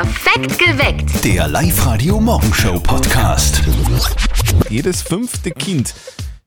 Perfekt 0.00 0.58
geweckt. 0.58 1.24
Der 1.24 1.46
Live-Radio-Morgenshow-Podcast. 1.46 3.60
Jedes 4.70 5.02
fünfte 5.02 5.50
Kind 5.50 5.92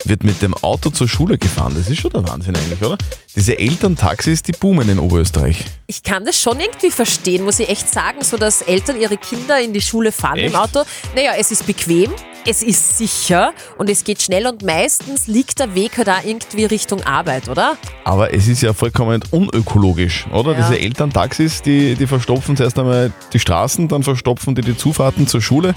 wird 0.06 0.24
mit 0.24 0.42
dem 0.42 0.56
Auto 0.56 0.90
zur 0.90 1.08
Schule 1.08 1.38
gefahren. 1.38 1.76
Das 1.78 1.88
ist 1.88 2.00
schon 2.00 2.10
der 2.10 2.28
Wahnsinn 2.28 2.56
eigentlich, 2.56 2.82
oder? 2.82 2.98
Diese 3.36 3.60
Elterntaxis, 3.60 4.42
die 4.42 4.54
boomen 4.54 4.90
in 4.90 4.98
Oberösterreich. 4.98 5.66
Ich 5.86 6.02
kann 6.02 6.26
das 6.26 6.42
schon 6.42 6.60
irgendwie 6.60 6.90
verstehen, 6.90 7.44
muss 7.44 7.60
ich 7.60 7.70
echt 7.70 7.94
sagen, 7.94 8.24
so 8.24 8.38
dass 8.38 8.64
Eltern 8.64 9.00
ihre 9.00 9.18
Kinder 9.18 9.62
in 9.62 9.72
die 9.72 9.82
Schule 9.82 10.12
fahren 10.12 10.40
Echt? 10.40 10.52
im 10.52 10.60
Auto. 10.60 10.82
Naja, 11.14 11.34
es 11.38 11.52
ist 11.52 11.68
bequem, 11.68 12.10
es 12.46 12.64
ist 12.64 12.98
sicher 12.98 13.54
und 13.78 13.90
es 13.90 14.04
geht 14.04 14.22
schnell 14.22 14.48
und 14.48 14.64
meistens 14.64 15.28
liegt 15.28 15.60
der 15.60 15.76
Weg 15.76 15.98
halt 15.98 16.10
auch 16.10 16.24
irgendwie 16.24 16.66
Richtung 16.66 17.02
Arbeit, 17.04 17.50
oder? 17.50 17.78
Aber 18.04 18.34
es 18.34 18.48
ist 18.48 18.62
ja 18.62 18.74
vollkommen 18.74 19.24
unökologisch, 19.32 20.26
oder? 20.32 20.52
Ja. 20.52 20.58
Diese 20.58 20.80
Elterntaxis, 20.80 21.62
die, 21.62 21.96
die 21.96 22.08
verstopfen 22.08 22.58
zuerst 22.58 22.78
einmal 22.78 23.12
die 23.32 23.40
Straßen, 23.40 23.88
dann 23.88 24.04
verstopfen 24.04 24.56
die 24.56 24.62
die 24.62 24.78
Zufahrten 24.78 25.28
zur 25.28 25.42
Schule. 25.42 25.74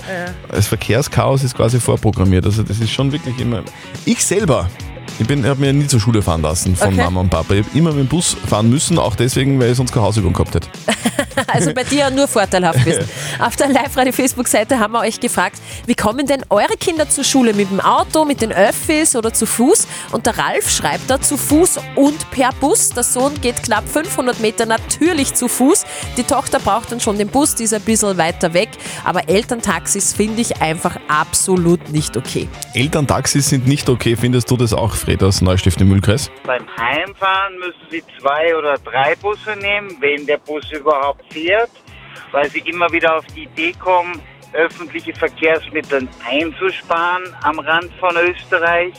Das 0.51 0.67
Verkehrschaos 0.67 1.45
ist 1.45 1.57
quasi 1.57 1.81
vorprogrammiert. 1.81 2.45
Also 2.45 2.63
das 2.63 2.81
ist 2.81 2.91
schon 2.91 3.13
wirklich 3.13 3.39
immer... 3.39 3.63
Ich 4.05 4.25
selber... 4.25 4.69
Ich 5.19 5.27
bin, 5.27 5.47
habe 5.47 5.61
mir 5.61 5.73
nie 5.73 5.87
zur 5.87 5.99
Schule 6.01 6.21
fahren 6.21 6.43
lassen 6.43 6.77
von 6.77 6.89
Okay. 6.89 7.03
Mama 7.03 7.21
und 7.21 7.31
Papa. 7.31 7.55
Ich 7.55 7.65
habe 7.65 7.79
immer 7.79 7.91
mit 7.93 8.01
dem 8.01 8.09
Bus 8.09 8.37
fahren 8.49 8.69
müssen, 8.69 8.99
auch 8.99 9.17
deswegen, 9.17 9.59
weil 9.59 9.71
ich 9.71 9.77
sonst 9.77 9.93
keine 9.93 10.05
Hausübung 10.05 10.33
gehabt 10.33 10.55
hätte. 10.55 10.69
Also 11.49 11.75
bei 11.75 11.85
dir 11.85 12.11
nur 12.11 12.29
vorteilhaft 12.29 12.83
bist. 12.85 13.03
Auf 13.39 13.57
der 13.57 13.69
Live-Radio-Facebook-Seite 13.69 14.79
haben 14.79 14.93
wir 14.95 15.01
euch 15.01 15.21
gefragt, 15.21 15.61
wie 15.87 15.95
kommen 15.95 16.27
denn 16.27 16.43
eure 16.49 16.77
Kinder 16.79 17.09
zur 17.11 17.25
Schule? 17.25 17.53
Mit 17.53 17.71
dem 17.71 17.81
Auto, 17.81 18.25
mit 18.25 18.41
den 18.41 18.53
Öffis 18.53 19.15
oder 19.15 19.33
zu 19.33 19.45
Fuß? 19.45 19.87
Und 20.13 20.25
der 20.25 20.39
Ralf 20.39 20.71
schreibt 20.71 21.11
da 21.11 21.21
zu 21.21 21.37
Fuß 21.37 21.79
und 21.95 22.31
per 22.31 22.51
Bus. 22.61 22.89
Der 22.89 23.03
Sohn 23.03 23.39
geht 23.41 23.63
knapp 23.63 23.87
500 23.87 24.41
Meter 24.41 24.65
natürlich 24.65 25.35
zu 25.35 25.49
Fuß. 25.49 25.85
Die 26.17 26.25
Tochter 26.25 26.59
braucht 26.59 26.91
dann 26.91 27.01
schon 27.01 27.19
den 27.19 27.29
Bus, 27.29 27.55
die 27.55 27.65
ist 27.65 27.75
ein 27.75 27.83
bisschen 27.83 28.17
weiter 28.17 28.55
weg. 28.55 28.71
Aber 29.05 29.29
Elterntaxis 29.29 30.15
finde 30.15 30.41
ich 30.41 30.63
einfach 30.63 30.97
absolut 31.09 31.91
nicht 31.91 32.17
okay. 32.17 32.49
Elterntaxis 32.73 33.49
sind 33.51 33.67
nicht 33.67 33.89
okay. 33.91 34.17
Findest 34.17 34.51
du 34.51 34.57
das 34.57 34.73
auch, 34.73 34.95
Fred, 35.07 35.23
aus 35.23 35.41
Neustift 35.41 35.81
im 35.81 35.89
Mühlkreis? 35.91 36.33
Beim 36.43 36.67
Heimfahren 36.77 37.57
müssen 37.61 37.87
Sie 37.93 38.03
zwei 38.19 38.57
oder 38.57 38.75
drei 38.79 39.15
Busse 39.15 39.55
nehmen, 39.55 39.97
wenn 40.01 40.27
der 40.27 40.39
Bus 40.39 40.69
überhaupt 40.73 41.33
fährt, 41.33 41.71
weil 42.33 42.51
Sie 42.51 42.59
immer 42.59 42.91
wieder 42.91 43.17
auf 43.17 43.25
die 43.27 43.45
Idee 43.45 43.73
kommen, 43.73 44.21
öffentliche 44.53 45.15
Verkehrsmittel 45.15 46.09
einzusparen 46.29 47.23
am 47.45 47.61
Rand 47.61 47.93
von 48.01 48.17
Österreich. 48.17 48.95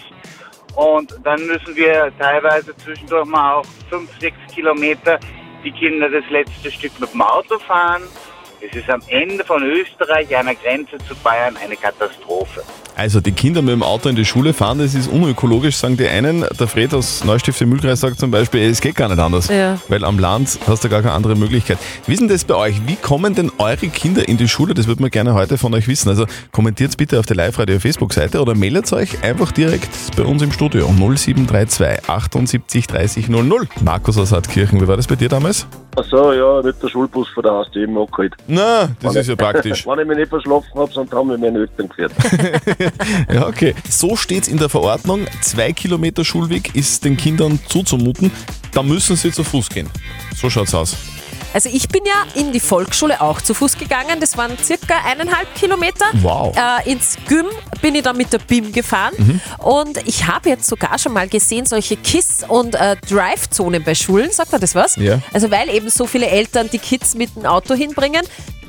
Und 0.78 1.13
dann 1.25 1.45
müssen 1.45 1.75
wir 1.75 2.09
teilweise 2.17 2.73
zwischendurch 2.78 3.25
mal 3.25 3.55
auch 3.55 3.66
fünf, 3.89 4.09
sechs 4.17 4.38
Kilometer 4.55 5.19
die 5.66 5.73
Kinder 5.73 6.09
das 6.09 6.23
letzte 6.30 6.72
Stück 6.72 6.97
mit 7.02 7.13
dem 7.13 7.22
Auto 7.22 7.59
fahren. 7.59 8.03
Es 8.61 8.73
ist 8.73 8.89
am 8.89 9.02
Ende 9.09 9.44
von 9.44 9.61
Österreich, 9.61 10.33
einer 10.33 10.55
Grenze 10.55 11.00
zu 11.00 11.13
Bayern, 11.16 11.58
eine 11.58 11.75
Katastrophe. 11.75 12.63
Also 12.98 13.22
die 13.22 13.31
Kinder 13.31 13.62
mit 13.62 13.73
dem 13.73 13.84
Auto 13.84 14.09
in 14.09 14.16
die 14.16 14.26
Schule 14.26 14.53
fahren, 14.53 14.80
das 14.80 14.95
ist 14.95 15.08
unökologisch, 15.08 15.76
sagen 15.76 15.98
die 15.98 16.08
einen. 16.08 16.44
Der 16.59 16.67
Fred 16.67 16.95
aus 16.95 17.23
Neustift 17.23 17.62
im 17.62 17.70
Mühlkreis 17.70 18.00
sagt 18.00 18.20
zum 18.20 18.31
Beispiel, 18.31 18.62
es 18.62 18.81
geht 18.81 18.95
gar 18.95 19.08
nicht 19.08 19.20
anders. 19.20 19.50
Ja. 19.50 19.80
Weil 19.88 20.03
am 20.03 20.17
Land 20.17 20.58
hast 20.66 20.84
du 20.84 20.90
gar 20.90 21.03
keine 21.03 21.14
andere 21.14 21.36
Möglichkeit. 21.36 21.78
Denn 22.08 22.28
das 22.28 22.44
bei 22.44 22.56
euch? 22.56 22.81
Wie 22.88 22.95
kommen 22.95 23.36
denn 23.36 23.52
eure 23.59 23.88
Kinder 23.90 24.28
in 24.28 24.38
die 24.38 24.48
Schule? 24.48 24.73
Das 24.73 24.88
würde 24.88 25.03
man 25.03 25.12
gerne 25.12 25.36
heute 25.36 25.59
von 25.59 25.75
euch 25.75 25.88
wissen. 25.88 26.09
Also 26.09 26.25
kommentiert 26.52 26.98
bitte 26.98 27.20
auf 27.20 27.28
der 27.28 27.36
Live-Radio-Facebook-Seite 27.36 28.42
oder 28.42 28.56
meldet 28.56 28.92
euch 28.94 29.23
einfach 29.23 29.52
direkt 29.52 29.90
bei 30.16 30.23
uns 30.23 30.42
im 30.42 30.52
Studio. 30.52 30.88
0732 30.88 32.09
78 32.09 32.88
30 32.88 33.30
00. 33.30 33.68
Markus 33.81 34.18
aus 34.18 34.31
Hartkirchen, 34.31 34.81
wie 34.81 34.88
war 34.88 34.98
das 34.98 35.06
bei 35.06 35.16
dir 35.16 35.30
damals? 35.30 35.68
Ach 36.00 36.06
so, 36.12 36.31
ja, 36.31 36.62
nicht 36.62 36.81
der 36.81 36.90
Schulbus 36.90 37.28
von 37.30 37.42
der 37.42 37.53
Haustür 37.53 37.81
eben 37.81 37.98
abgeholt. 37.98 38.36
Na, 38.45 38.88
das 39.02 39.16
ist 39.16 39.30
ja 39.30 39.36
praktisch. 39.36 39.88
Wenn 39.88 40.00
ich 40.00 40.08
mich 40.08 40.17
nicht 40.17 40.30
verschlafen 40.30 40.70
habe, 40.76 40.92
sonst 40.92 41.12
haben 41.12 41.30
mich 41.30 41.40
meine 41.40 41.59
Eltern 41.59 41.90
geführt. 41.90 42.12
Ja, 43.34 43.48
okay. 43.48 43.73
So 43.90 44.16
steht's 44.16 44.48
in 44.48 44.58
der 44.58 44.70
Verordnung. 44.70 45.25
Zwei 45.42 45.73
Kilometer 45.73 46.24
Schulweg 46.24 46.75
ist 46.75 47.03
den 47.03 47.18
Kindern 47.18 47.59
zuzumuten. 47.68 48.31
Da 48.72 48.84
müssen 48.84 49.16
sie 49.16 49.31
zu 49.31 49.44
Fuß 49.44 49.69
gehen. 49.69 49.90
So 50.36 50.50
schaut's 50.50 50.74
aus. 50.75 50.96
Also 51.53 51.69
ich 51.72 51.88
bin 51.88 52.03
ja 52.06 52.40
in 52.40 52.52
die 52.52 52.59
Volksschule 52.59 53.22
auch 53.22 53.41
zu 53.41 53.53
Fuß 53.53 53.78
gegangen. 53.78 54.19
Das 54.19 54.38
waren 54.38 54.58
circa 54.62 54.96
eineinhalb 55.06 55.53
Kilometer. 55.56 56.06
Wow. 56.22 56.56
Äh, 56.56 56.91
ins 56.91 57.18
Gym 57.28 57.46
bin 57.81 57.96
ich 57.96 58.03
dann 58.03 58.18
mit 58.18 58.31
der 58.31 58.40
BIM 58.40 58.72
gefahren. 58.72 59.13
Mhm. 59.18 59.41
Und 59.59 60.07
ich 60.07 60.28
habe 60.28 60.50
jetzt 60.50 60.68
sogar 60.68 60.97
schon 61.00 61.13
mal 61.13 61.28
gesehen, 61.28 61.66
solche 61.66 61.96
KISS- 61.97 62.46
und 62.47 62.75
äh, 62.75 62.96
Drive-Zonen 63.09 63.84
bei 63.84 63.96
Schulen. 63.96 64.31
Sagt 64.31 64.53
er 64.53 64.59
das 64.59 64.75
was? 64.75 64.96
Ja. 64.97 65.19
Also 65.34 65.50
weil 65.52 65.69
eben 65.69 65.90
so 65.90 66.06
viele 66.06 66.28
Eltern 66.28 66.69
die 66.72 66.80
Kids 66.80 67.16
mit 67.16 67.36
dem 67.36 67.46
Auto 67.46 67.74
hinbringen. 67.74 68.22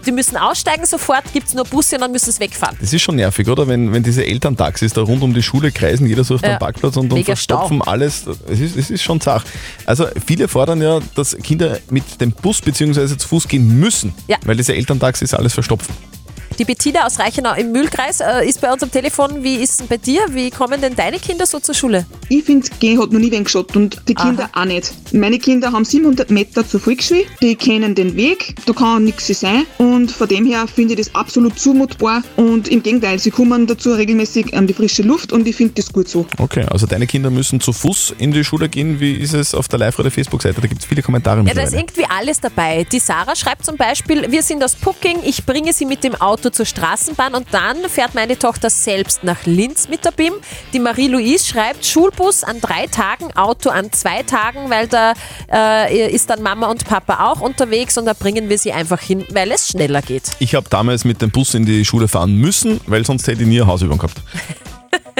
Die 0.09 0.13
müssen 0.13 0.39
aussteigen 0.39 0.87
sofort, 0.87 1.23
gibt 1.35 1.49
es 1.49 1.55
nur 1.55 1.67
Busse 1.67 1.97
und 1.97 2.01
dann 2.01 2.13
müssen 2.13 2.33
sie 2.33 2.41
wegfahren. 2.41 2.79
Das 2.81 2.95
ist 2.95 3.03
schon 3.03 3.17
nervig, 3.17 3.47
oder? 3.47 3.69
Wenn, 3.69 3.93
wenn 3.93 4.03
diese 4.03 4.25
Elterntaxis 4.25 4.95
da 4.95 5.03
rund 5.03 5.23
um 5.23 5.35
die 5.35 5.43
Schule 5.43 5.71
kreisen, 5.71 6.07
jeder 6.07 6.25
sucht 6.25 6.45
Ja. 6.45 6.53
einen 6.53 6.59
Parkplatz 6.59 6.97
und, 6.97 7.13
und 7.13 7.25
verstopfen 7.25 7.83
alles. 7.83 8.25
Es 8.49 8.59
ist, 8.59 8.75
es 8.79 8.89
ist 8.91 9.03
schon 9.03 9.21
zach. 9.21 9.45
Also 9.85 10.07
viele 10.25 10.49
fordern 10.49 10.81
ja, 10.81 11.01
dass 11.15 11.37
Kinder 11.37 11.79
mit 11.91 12.23
dem 12.23 12.33
Bus 12.33 12.63
bzw. 12.63 13.19
zu 13.19 13.29
Fuß 13.29 13.49
gehen 13.49 13.79
müssen, 13.79 14.15
Ja. 14.29 14.39
weil 14.47 14.57
diese 14.57 14.75
Elterntaxis 14.75 15.35
alles 15.35 15.53
verstopfen. 15.53 15.95
Die 16.59 16.65
Bettina 16.65 17.07
aus 17.07 17.21
Reichenau 17.21 17.55
im 17.55 17.71
Mühlkreis 17.71 18.19
äh, 18.19 18.45
ist 18.45 18.61
bei 18.61 18.73
uns 18.73 18.83
am 18.83 18.91
Telefon. 18.91 19.45
Wie 19.45 19.57
ist 19.63 19.79
denn 19.79 19.87
bei 19.87 19.97
dir? 19.97 20.23
Wie 20.31 20.51
kommen 20.51 20.81
denn 20.81 20.97
deine 20.97 21.21
Kinder 21.21 21.47
so 21.47 21.61
zur 21.61 21.73
Schule? 21.73 22.05
Ich 22.29 22.43
finde, 22.45 22.69
Gehen 22.81 23.01
hat 23.01 23.13
noch 23.13 23.21
nie 23.21 23.31
wen 23.31 23.45
geschaut 23.45 23.77
und 23.77 24.03
die 24.09 24.15
Kinder 24.15 24.51
auch 24.53 24.65
nicht. 24.65 24.93
Meine 25.13 25.39
Kinder 25.39 25.71
haben 25.71 25.85
700 25.85 26.31
Meter 26.31 26.67
zur 26.67 26.81
Volksschule, 26.81 27.23
die 27.41 27.55
kennen 27.55 27.95
den 27.95 28.17
Weg, 28.17 28.57
da 28.67 28.73
kann 28.73 29.05
nichts 29.05 29.29
sein 29.29 29.65
und 29.79 30.11
von 30.11 30.27
dem 30.29 30.47
her 30.47 30.67
finde 30.67 30.95
ich 30.95 30.99
das 30.99 31.15
absolut 31.15 31.59
zumutbar 31.59 32.23
und 32.37 32.69
im 32.69 32.83
Gegenteil, 32.83 33.19
sie 33.19 33.31
kommen 33.31 33.67
dazu 33.67 33.93
regelmäßig 33.93 34.55
an 34.55 34.67
die 34.67 34.75
frische 34.75 35.03
Luft 35.03 35.33
und 35.33 35.47
ich 35.47 35.57
finde 35.57 35.75
das 35.75 35.93
gut 35.93 36.09
so. 36.09 36.27
Okay, 36.39 36.67
also 36.71 36.87
deine 36.87 37.07
Kinder 37.07 37.31
müssen 37.31 37.61
zu 37.61 37.73
Fuß 37.73 38.17
in 38.19 38.33
die 38.33 38.45
Schule 38.45 38.69
gehen. 38.69 39.01
Wie 39.01 39.15
ist 39.15 39.33
es 39.33 39.55
auf 39.55 39.69
der 39.69 39.79
Live- 39.79 39.99
oder 39.99 40.11
Facebook-Seite? 40.11 40.61
Da 40.61 40.67
gibt 40.67 40.83
es 40.83 40.87
viele 40.87 41.03
Kommentare 41.03 41.43
Ja, 41.45 41.55
da 41.55 41.63
ist 41.63 41.73
irgendwie 41.73 42.05
alles 42.09 42.41
dabei. 42.41 42.85
Die 42.91 42.99
Sarah 42.99 43.37
schreibt 43.37 43.65
zum 43.65 43.77
Beispiel, 43.77 44.31
wir 44.31 44.43
sind 44.43 44.63
aus 44.65 44.75
Pucking, 44.75 45.19
ich 45.25 45.47
bringe 45.47 45.73
sie 45.73 45.87
mit 45.87 46.05
dem 46.05 46.15
Auto 46.17 46.48
zur 46.51 46.67
Straßenbahn 46.67 47.35
und 47.35 47.47
dann 47.53 47.77
fährt 47.89 48.15
meine 48.15 48.39
Tochter 48.39 48.71
selbst 48.71 49.25
nach 49.25 49.45
Linz 49.47 49.89
mit 49.89 50.05
der 50.05 50.11
BIM. 50.11 50.35
Die 50.73 50.79
Marie-Louise 50.79 51.47
schreibt, 51.47 51.87
Schulbus 51.87 52.45
an 52.45 52.61
drei 52.61 52.87
Tagen, 52.87 53.37
Auto 53.37 53.71
an 53.71 53.93
zwei 53.93 54.23
Tagen, 54.23 54.71
weil 54.71 54.89
da 54.89 55.15
äh, 55.53 56.11
ist 56.11 56.31
dann 56.31 56.43
Mama 56.43 56.69
und 56.69 56.85
Papa 56.85 57.31
auch 57.31 57.41
unterwegs 57.41 57.99
und 57.99 58.07
da 58.07 58.13
bringen 58.13 58.49
wir 58.49 58.59
sie 58.59 58.73
einfach 58.73 59.01
hin, 59.01 59.25
weil 59.31 59.51
es 59.53 59.69
schneller 59.69 60.03
geht. 60.03 60.33
Ich 60.39 60.55
habe 60.55 60.69
damals 60.69 61.05
mit 61.05 61.23
dem 61.23 61.31
Bus 61.31 61.55
in 61.55 61.65
die 61.65 61.85
Schule 61.85 62.09
fahren 62.09 62.35
müssen, 62.35 62.81
weil 62.87 63.05
sonst 63.05 63.27
hätte 63.27 63.43
ich 63.43 63.49
nie 63.49 63.61
eine 63.61 63.71
Hausübung 63.71 63.99
gehabt. 63.99 64.21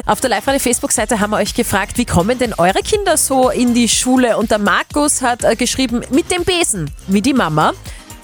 Auf 0.07 0.21
der 0.21 0.31
Live-Radio-Facebook-Seite 0.31 1.21
haben 1.21 1.31
wir 1.31 1.39
euch 1.39 1.55
gefragt, 1.55 1.99
wie 1.99 2.05
kommen 2.05 2.39
denn 2.39 2.55
eure 2.55 2.81
Kinder 2.81 3.17
so 3.17 3.51
in 3.51 3.75
die 3.75 3.89
Schule? 3.89 4.37
Und 4.37 4.51
der 4.51 4.59
Markus 4.59 5.23
hat 5.23 5.45
äh, 5.45 5.57
geschrieben, 5.57 6.03
mit 6.11 6.31
dem 6.31 6.45
Besen, 6.45 6.91
wie 7.09 7.21
die 7.21 7.35
Mama. 7.35 7.73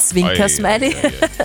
Zwinker-Smiley. 0.08 0.94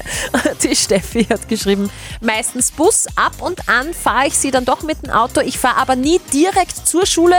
Die 0.63 0.75
Steffi 0.75 1.25
hat 1.25 1.47
geschrieben, 1.47 1.89
meistens 2.21 2.71
Bus, 2.71 3.07
ab 3.15 3.33
und 3.39 3.67
an 3.69 3.93
fahre 3.93 4.27
ich 4.27 4.37
sie 4.37 4.51
dann 4.51 4.65
doch 4.65 4.83
mit 4.83 5.03
dem 5.03 5.11
Auto. 5.11 5.41
Ich 5.41 5.57
fahre 5.57 5.77
aber 5.77 5.95
nie 5.95 6.19
direkt 6.33 6.87
zur 6.87 7.05
Schule. 7.05 7.35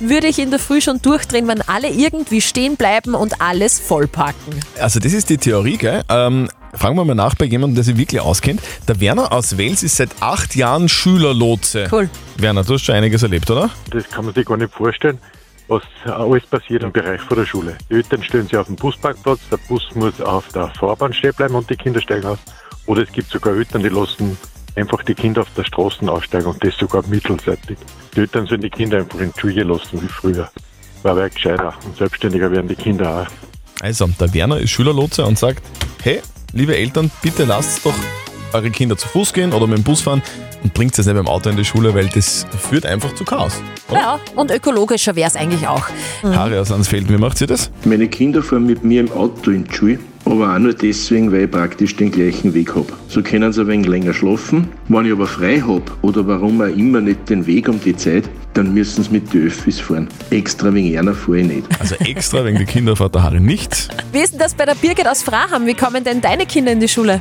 Würde 0.00 0.26
ich 0.26 0.38
in 0.38 0.50
der 0.50 0.58
Früh 0.58 0.80
schon 0.80 1.00
durchdrehen, 1.02 1.48
wenn 1.48 1.62
alle 1.62 1.88
irgendwie 1.88 2.40
stehen 2.40 2.76
bleiben 2.76 3.14
und 3.14 3.40
alles 3.40 3.78
vollpacken. 3.80 4.64
Also 4.78 5.00
das 5.00 5.12
ist 5.12 5.30
die 5.30 5.38
Theorie, 5.38 5.76
gell? 5.76 6.02
Ähm, 6.08 6.48
fragen 6.74 6.96
wir 6.96 7.04
mal 7.04 7.14
nach 7.14 7.34
bei 7.34 7.46
jemandem, 7.46 7.76
der 7.76 7.84
sich 7.84 7.96
wirklich 7.96 8.20
auskennt. 8.20 8.60
Der 8.86 9.00
Werner 9.00 9.32
aus 9.32 9.56
Wels 9.58 9.82
ist 9.82 9.96
seit 9.96 10.10
acht 10.20 10.54
Jahren 10.56 10.88
Schülerlotse. 10.88 11.88
Cool. 11.90 12.08
Werner, 12.36 12.64
du 12.64 12.74
hast 12.74 12.84
schon 12.84 12.94
einiges 12.94 13.22
erlebt, 13.22 13.50
oder? 13.50 13.70
Das 13.90 14.08
kann 14.08 14.24
man 14.24 14.34
sich 14.34 14.46
gar 14.46 14.56
nicht 14.56 14.72
vorstellen, 14.72 15.18
was 15.68 15.82
alles 16.06 16.44
passiert 16.46 16.82
im 16.82 16.92
Bereich 16.92 17.20
von 17.20 17.36
der 17.36 17.46
Schule. 17.46 17.76
Die 17.90 17.94
Eltern 17.94 18.22
stellen 18.22 18.44
sich 18.44 18.56
auf 18.56 18.66
den 18.66 18.76
Busparkplatz, 18.76 19.40
der 19.50 19.58
Bus 19.68 19.88
muss 19.94 20.20
auf 20.20 20.48
der 20.48 20.68
Fahrbahn 20.68 21.12
stehen 21.12 21.34
bleiben 21.34 21.54
und 21.54 21.68
die 21.70 21.76
Kinder 21.76 22.00
steigen 22.00 22.26
aus. 22.26 22.38
Oder 22.86 23.02
es 23.02 23.12
gibt 23.12 23.30
sogar 23.30 23.54
Eltern, 23.54 23.82
die 23.82 23.90
lassen 23.90 24.36
einfach 24.74 25.02
die 25.02 25.14
Kinder 25.14 25.42
auf 25.42 25.48
der 25.56 25.64
Straße 25.64 26.10
aussteigen 26.10 26.46
und 26.46 26.64
das 26.64 26.76
sogar 26.76 27.06
mittelseitig. 27.06 27.78
Die 28.14 28.20
Eltern 28.20 28.46
sollen 28.46 28.62
die 28.62 28.70
Kinder 28.70 28.98
einfach 28.98 29.20
in 29.20 29.32
die 29.32 29.40
Schule 29.40 29.62
lassen 29.62 30.02
wie 30.02 30.08
früher. 30.08 30.50
War 31.02 31.16
weit 31.16 31.34
gescheiter 31.34 31.74
und 31.84 31.96
selbstständiger 31.96 32.50
werden 32.50 32.68
die 32.68 32.74
Kinder 32.74 33.22
auch. 33.22 33.82
Also, 33.82 34.08
der 34.18 34.32
Werner 34.34 34.58
ist 34.58 34.70
Schülerlotse 34.70 35.24
und 35.24 35.38
sagt, 35.38 35.62
hey, 36.02 36.20
liebe 36.52 36.76
Eltern, 36.76 37.10
bitte 37.22 37.44
lasst 37.44 37.84
doch 37.84 37.94
eure 38.52 38.70
Kinder 38.70 38.96
zu 38.96 39.06
Fuß 39.08 39.32
gehen 39.32 39.52
oder 39.52 39.66
mit 39.66 39.78
dem 39.78 39.84
Bus 39.84 40.00
fahren 40.00 40.22
und 40.62 40.74
bringt 40.74 40.98
es 40.98 41.06
nicht 41.06 41.14
mit 41.14 41.24
dem 41.24 41.28
Auto 41.28 41.50
in 41.50 41.56
die 41.56 41.64
Schule, 41.64 41.94
weil 41.94 42.08
das 42.08 42.46
führt 42.58 42.86
einfach 42.86 43.14
zu 43.14 43.24
Chaos. 43.24 43.60
Oder? 43.88 44.00
Ja, 44.00 44.20
und 44.36 44.50
ökologischer 44.50 45.16
wäre 45.16 45.28
es 45.28 45.36
eigentlich 45.36 45.66
auch. 45.66 45.88
Harry 46.22 46.58
aus 46.58 46.70
Ansfeld, 46.70 47.08
wie 47.08 47.18
macht 47.18 47.40
ihr 47.40 47.46
das? 47.46 47.70
Meine 47.84 48.08
Kinder 48.08 48.42
fahren 48.42 48.66
mit 48.66 48.84
mir 48.84 49.00
im 49.00 49.12
Auto 49.12 49.50
in 49.50 49.64
die 49.64 49.74
Schule 49.74 49.98
aber 50.32 50.54
auch 50.54 50.58
nur 50.58 50.74
deswegen, 50.74 51.32
weil 51.32 51.44
ich 51.44 51.50
praktisch 51.50 51.96
den 51.96 52.10
gleichen 52.10 52.54
Weg 52.54 52.74
habe. 52.74 52.92
So 53.08 53.22
können 53.22 53.52
sie 53.52 53.62
ein 53.62 53.68
wenig 53.68 53.86
länger 53.86 54.12
schlafen. 54.12 54.68
Wenn 54.90 55.04
ich 55.04 55.12
aber 55.12 55.26
frei 55.26 55.60
habe 55.60 55.82
oder 56.00 56.26
warum 56.26 56.62
auch 56.62 56.66
immer 56.66 57.02
nicht 57.02 57.28
den 57.28 57.46
Weg 57.46 57.68
um 57.68 57.78
die 57.78 57.94
Zeit, 57.94 58.24
dann 58.54 58.72
müssen 58.72 59.04
sie 59.04 59.10
mit 59.10 59.34
den 59.34 59.46
Öffis 59.46 59.78
fahren. 59.78 60.08
Extra 60.30 60.72
wegen 60.72 60.98
einer 60.98 61.12
fahre 61.12 61.40
ich 61.40 61.46
nicht. 61.46 61.66
Also 61.78 61.94
extra 61.96 62.42
wegen 62.42 62.56
der 62.56 62.66
Kinderfahrt 62.66 63.14
der 63.14 63.22
Haare 63.22 63.38
nicht. 63.38 63.90
Wie 64.12 64.20
ist 64.20 64.32
denn 64.32 64.38
das 64.40 64.54
bei 64.54 64.64
der 64.64 64.74
Birgit 64.74 65.06
aus 65.06 65.22
Fraham? 65.22 65.66
Wie 65.66 65.74
kommen 65.74 66.02
denn 66.04 66.22
deine 66.22 66.46
Kinder 66.46 66.72
in 66.72 66.80
die 66.80 66.88
Schule? 66.88 67.20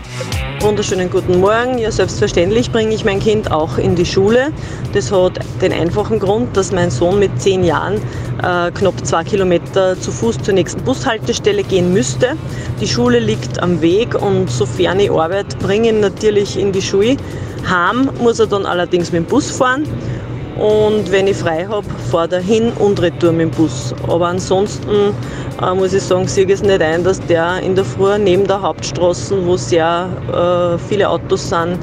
Wunderschönen 0.62 1.10
guten 1.10 1.42
Morgen. 1.42 1.78
Ja, 1.78 1.92
selbstverständlich 1.92 2.72
bringe 2.72 2.96
ich 2.96 3.04
mein 3.04 3.20
Kind 3.20 3.52
auch 3.52 3.78
in 3.78 3.96
die 3.96 4.06
Schule. 4.06 4.54
Das 4.94 5.12
hat 5.12 5.38
den 5.62 5.74
einfachen 5.74 6.20
Grund, 6.20 6.56
dass 6.56 6.72
mein 6.72 6.90
Sohn 6.90 7.20
mit 7.20 7.40
zehn 7.42 7.66
Jahren 7.66 7.96
äh, 8.44 8.72
knapp 8.72 9.06
zwei 9.06 9.26
Kilometer 9.26 10.00
zu 10.00 10.14
Fuß 10.14 10.38
zur 10.42 10.54
nächsten 10.54 10.82
Bushaltestelle 10.84 11.64
gehen 11.64 11.92
müsste. 11.92 12.38
Die 12.80 12.88
Schule 12.88 13.20
liegt 13.20 13.62
am 13.62 13.82
Weg 13.82 14.16
und 14.16 14.50
sofern 14.50 15.02
ich 15.02 15.12
arbeite, 15.12 15.58
bringe 15.58 15.90
ich 15.90 15.94
ihn 15.94 16.00
natürlich 16.00 16.58
in 16.58 16.72
die 16.72 16.82
Schule. 16.82 17.18
Heim 17.70 18.10
muss 18.22 18.40
er 18.40 18.48
dann 18.48 18.66
allerdings 18.66 19.12
mit 19.12 19.24
dem 19.24 19.26
Bus 19.26 19.52
fahren. 19.52 19.84
Und 20.58 21.12
wenn 21.12 21.28
ich 21.28 21.38
frei 21.38 21.68
habe, 21.68 21.86
fahre 22.10 22.38
er 22.38 22.42
hin 22.42 22.72
und 22.80 23.00
retour 23.00 23.32
mit 23.32 23.42
dem 23.42 23.52
Bus. 23.52 23.94
Aber 24.08 24.28
ansonsten 24.28 25.14
äh, 25.62 25.74
muss 25.76 25.94
ich 25.94 26.02
sagen, 26.02 26.28
sehe 26.28 26.46
ich 26.46 26.52
es 26.52 26.64
nicht 26.64 26.82
ein, 26.82 27.04
dass 27.04 27.20
der 27.28 27.60
in 27.60 27.76
der 27.76 27.86
Früh 27.86 28.18
neben 28.18 28.48
der 28.48 28.62
Hauptstraße, 28.62 29.46
wo 29.46 29.56
sehr 29.56 30.10
äh, 30.34 30.90
viele 30.90 31.10
Autos 31.10 31.50
sind, 31.50 31.78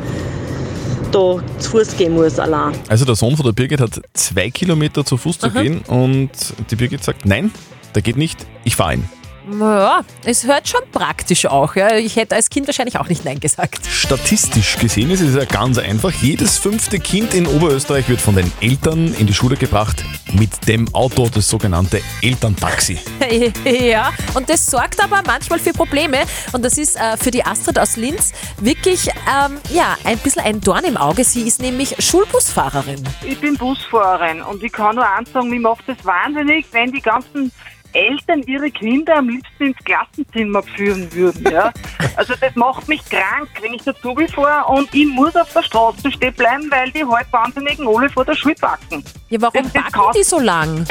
da 1.12 1.36
zu 1.58 1.70
Fuß 1.70 1.96
gehen 1.96 2.14
muss 2.14 2.40
allein. 2.40 2.72
Also 2.88 3.04
der 3.04 3.14
Sohn 3.14 3.36
von 3.36 3.46
der 3.46 3.52
Birgit 3.52 3.80
hat 3.80 4.00
zwei 4.12 4.50
Kilometer 4.50 5.04
zu 5.04 5.16
Fuß 5.16 5.38
zu 5.38 5.50
gehen 5.50 5.82
und 5.86 6.30
die 6.70 6.76
Birgit 6.76 7.04
sagt, 7.04 7.24
nein, 7.24 7.52
der 7.94 8.02
geht 8.02 8.16
nicht, 8.16 8.44
ich 8.64 8.74
fahre 8.74 8.94
ihn. 8.94 9.08
Naja, 9.46 10.00
es 10.24 10.44
hört 10.44 10.68
schon 10.68 10.80
praktisch 10.90 11.46
auch. 11.46 11.76
Ja. 11.76 11.96
Ich 11.96 12.16
hätte 12.16 12.34
als 12.34 12.48
Kind 12.48 12.66
wahrscheinlich 12.66 12.98
auch 12.98 13.08
nicht 13.08 13.24
Nein 13.24 13.40
gesagt. 13.40 13.86
Statistisch 13.86 14.78
gesehen 14.78 15.10
ist 15.10 15.20
es 15.20 15.34
ja 15.34 15.44
ganz 15.44 15.78
einfach. 15.78 16.12
Jedes 16.12 16.58
fünfte 16.58 16.98
Kind 16.98 17.34
in 17.34 17.46
Oberösterreich 17.46 18.08
wird 18.08 18.20
von 18.20 18.34
den 18.34 18.50
Eltern 18.60 19.14
in 19.18 19.26
die 19.26 19.34
Schule 19.34 19.56
gebracht 19.56 20.04
mit 20.32 20.66
dem 20.66 20.92
Auto, 20.94 21.28
das 21.28 21.48
sogenannte 21.48 22.00
Elterntaxi. 22.22 22.98
Ja, 23.64 24.12
und 24.34 24.48
das 24.48 24.66
sorgt 24.66 25.02
aber 25.02 25.22
manchmal 25.26 25.58
für 25.58 25.72
Probleme. 25.72 26.18
Und 26.52 26.64
das 26.64 26.78
ist 26.78 26.96
äh, 26.96 27.16
für 27.16 27.30
die 27.30 27.44
Astrid 27.44 27.78
aus 27.78 27.96
Linz 27.96 28.32
wirklich 28.58 29.08
ähm, 29.08 29.58
ja, 29.70 29.96
ein 30.04 30.18
bisschen 30.18 30.42
ein 30.42 30.60
Dorn 30.60 30.84
im 30.84 30.96
Auge. 30.96 31.24
Sie 31.24 31.42
ist 31.42 31.60
nämlich 31.60 31.94
Schulbusfahrerin. 31.98 33.02
Ich 33.26 33.38
bin 33.40 33.56
Busfahrerin 33.56 34.42
und 34.42 34.62
ich 34.62 34.72
kann 34.72 34.96
nur 34.96 35.08
eins 35.08 35.32
sagen, 35.32 35.50
mich 35.50 35.60
macht 35.60 35.84
das 35.86 36.02
wahnsinnig, 36.04 36.66
wenn 36.72 36.92
die 36.92 37.00
ganzen 37.00 37.52
Eltern 37.94 38.42
ihre 38.42 38.70
Kinder 38.70 39.16
am 39.18 39.28
liebsten 39.28 39.66
ins 39.68 39.78
Klassenzimmer 39.84 40.62
führen 40.62 41.12
würden. 41.12 41.50
Ja? 41.50 41.72
Also 42.16 42.34
das 42.40 42.54
macht 42.54 42.86
mich 42.86 43.04
krank, 43.06 43.48
wenn 43.60 43.74
ich 43.74 43.82
dazu 43.82 44.14
fahre 44.32 44.72
und 44.72 44.92
ich 44.94 45.06
muss 45.06 45.34
auf 45.34 45.52
der 45.52 45.62
Straße 45.64 46.12
stehen 46.12 46.32
bleiben, 46.34 46.70
weil 46.70 46.90
die 46.92 47.04
halt 47.04 47.26
wahnsinnigen 47.32 47.88
alle 47.88 48.08
vor 48.08 48.24
der 48.24 48.34
Schule 48.36 48.54
packen. 48.54 49.02
Ja, 49.30 49.40
warum 49.40 49.62
Das- 49.64 49.72
das 49.72 49.82
backen 49.92 50.12
die 50.16 50.22
so 50.22 50.38
lang? 50.38 50.86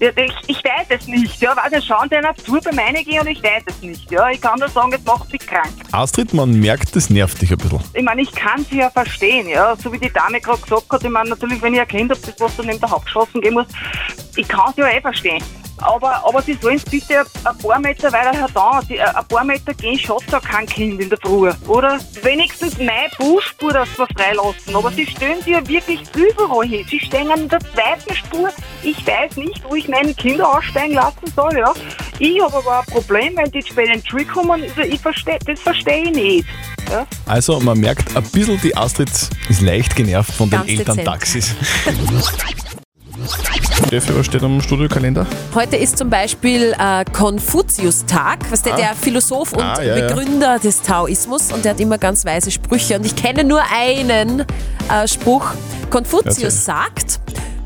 Ja, 0.00 0.10
ich, 0.16 0.32
ich 0.48 0.56
weiß 0.64 0.86
es 0.88 1.06
nicht. 1.06 1.40
Ja, 1.40 1.54
weil 1.56 1.80
sie 1.80 1.86
schauen 1.86 2.08
denen 2.08 2.34
zu 2.44 2.58
bei 2.64 2.72
meine 2.72 3.04
gehen 3.04 3.20
und 3.20 3.28
ich 3.28 3.40
weiß 3.42 3.62
es 3.66 3.80
nicht. 3.80 4.10
Ja, 4.10 4.28
ich 4.28 4.40
kann 4.40 4.58
nur 4.58 4.68
sagen, 4.68 4.92
es 4.92 5.04
macht 5.04 5.30
mich 5.32 5.46
krank. 5.46 5.72
Astrid, 5.92 6.34
man 6.34 6.50
merkt, 6.58 6.96
das 6.96 7.10
nervt 7.10 7.40
dich 7.40 7.52
ein 7.52 7.58
bisschen. 7.58 7.80
Ich 7.94 8.02
meine, 8.02 8.22
ich 8.22 8.32
kann 8.32 8.64
sie 8.68 8.78
ja 8.78 8.90
verstehen, 8.90 9.48
ja. 9.48 9.76
So 9.76 9.92
wie 9.92 9.98
die 9.98 10.12
Dame 10.12 10.40
gerade 10.40 10.60
gesagt 10.60 10.90
hat, 10.90 11.04
ich 11.04 11.10
meine, 11.10 11.30
natürlich, 11.30 11.62
wenn 11.62 11.74
ich 11.74 11.80
ein 11.80 11.86
Kind 11.88 12.10
habe, 12.10 12.20
das 12.20 12.34
was 12.40 12.56
dann 12.56 12.66
neben 12.66 12.80
der 12.80 12.90
Hauptstraße 12.90 13.38
gehen 13.40 13.54
muss, 13.54 13.66
ich 14.34 14.48
kann 14.48 14.72
sie 14.74 14.80
ja 14.80 14.88
eh 14.88 15.00
verstehen. 15.00 15.42
Aber, 15.78 16.24
aber 16.24 16.42
sie 16.42 16.54
sollen 16.60 16.76
es 16.76 16.84
bitte 16.84 17.20
ein, 17.20 17.26
ein 17.44 17.58
paar 17.58 17.78
Meter 17.78 18.12
weiter 18.12 18.46
da, 18.52 18.80
die, 18.88 19.00
ein 19.00 19.26
paar 19.26 19.44
Meter 19.44 19.74
gehen, 19.74 19.98
schaut 19.98 20.24
da 20.30 20.40
kein 20.40 20.66
Kind 20.66 21.00
in 21.00 21.08
der 21.08 21.18
Früh, 21.18 21.50
oder? 21.66 21.98
Wenigstens 22.22 22.78
meine 22.78 23.08
Busspur, 23.18 23.72
dass 23.72 23.88
wir 23.98 24.06
freilassen. 24.16 24.74
Aber 24.74 24.90
sie 24.92 25.06
stellen 25.06 25.42
sie 25.44 25.52
ja 25.52 25.66
wirklich 25.66 26.00
überall 26.14 26.66
hin. 26.66 26.86
Sie 26.88 27.00
stehen 27.00 27.30
an 27.30 27.48
der 27.48 27.60
zweiten 27.60 28.14
Spur. 28.14 28.50
Ich 28.82 29.06
weiß 29.06 29.36
nicht, 29.36 29.62
wo 29.68 29.74
ich 29.74 29.88
meine 29.88 30.14
Kinder 30.14 30.56
aussteigen 30.56 30.94
lassen 30.94 31.32
soll, 31.34 31.58
ja. 31.58 31.72
Ich 32.18 32.40
habe 32.40 32.56
aber 32.56 32.80
ein 32.80 32.86
Problem, 32.86 33.36
wenn 33.36 33.50
die 33.50 33.60
zu 33.60 33.72
spät 33.72 33.88
in 33.92 34.00
die 34.00 34.08
Schule 34.08 34.24
kommen, 34.24 34.62
also 34.62 34.80
ich 34.80 35.00
versteh, 35.00 35.38
das 35.44 35.60
verstehe 35.60 36.04
ich 36.04 36.10
nicht. 36.12 36.46
Ja? 36.90 37.06
Also 37.26 37.58
man 37.60 37.78
merkt 37.78 38.16
ein 38.16 38.22
bisschen, 38.22 38.60
die 38.60 38.76
Astrid 38.76 39.10
ist 39.48 39.60
leicht 39.60 39.96
genervt 39.96 40.32
von 40.32 40.48
den. 40.50 40.66
Elterntaxis. 40.66 41.54
Steffi, 43.86 44.16
was 44.16 44.26
steht 44.26 44.42
am 44.42 44.60
Studiokalender? 44.60 45.26
Heute 45.54 45.76
ist 45.76 45.98
zum 45.98 46.08
Beispiel 46.10 46.74
äh, 46.78 47.04
Konfuzius-Tag, 47.12 48.50
was 48.50 48.62
der, 48.62 48.74
Ah. 48.74 48.76
der 48.76 48.94
Philosoph 48.94 49.52
und 49.52 49.62
Ah, 49.62 49.80
ja, 49.82 49.96
ja. 49.96 50.06
Begründer 50.08 50.58
des 50.58 50.82
Taoismus 50.82 51.52
und 51.52 51.64
der 51.64 51.72
hat 51.72 51.80
immer 51.80 51.98
ganz 51.98 52.24
weise 52.24 52.50
Sprüche. 52.50 52.96
Und 52.96 53.06
ich 53.06 53.14
kenne 53.14 53.44
nur 53.44 53.60
einen 53.72 54.40
äh, 54.40 55.06
Spruch. 55.06 55.50
Erzähl. 55.52 55.90
Konfuzius 55.90 56.64
sagt, 56.64 57.13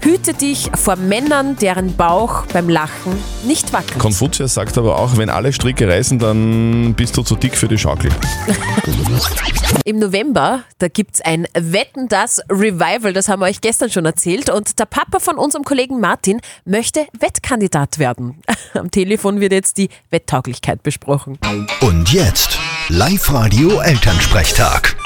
hüte 0.08 0.32
dich 0.32 0.70
vor 0.74 0.96
Männern, 0.96 1.56
deren 1.56 1.94
Bauch 1.94 2.46
beim 2.46 2.70
Lachen 2.70 3.12
nicht 3.44 3.74
wackelt. 3.74 3.98
Konfuzius 3.98 4.54
sagt 4.54 4.78
aber 4.78 4.98
auch, 4.98 5.18
wenn 5.18 5.28
alle 5.28 5.52
Stricke 5.52 5.86
reißen, 5.86 6.18
dann 6.18 6.94
bist 6.94 7.14
du 7.18 7.22
zu 7.22 7.36
dick 7.36 7.54
für 7.54 7.68
die 7.68 7.76
Schaukel. 7.76 8.10
Im 9.84 9.98
November, 9.98 10.64
da 10.78 10.88
gibt's 10.88 11.20
ein 11.20 11.46
Wetten 11.52 12.08
das 12.08 12.40
Revival, 12.48 13.12
das 13.12 13.28
haben 13.28 13.40
wir 13.40 13.46
euch 13.46 13.60
gestern 13.60 13.90
schon 13.90 14.06
erzählt. 14.06 14.48
Und 14.48 14.78
der 14.78 14.86
Papa 14.86 15.20
von 15.20 15.36
unserem 15.36 15.64
Kollegen 15.64 16.00
Martin 16.00 16.40
möchte 16.64 17.06
Wettkandidat 17.18 17.98
werden. 17.98 18.40
Am 18.72 18.90
Telefon 18.90 19.40
wird 19.40 19.52
jetzt 19.52 19.76
die 19.76 19.90
Wetttauglichkeit 20.08 20.82
besprochen. 20.82 21.38
Und 21.82 22.10
jetzt 22.10 22.58
Live-Radio 22.88 23.80
Elternsprechtag. 23.80 24.97